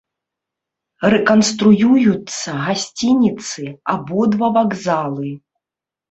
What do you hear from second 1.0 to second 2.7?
Рэканструююцца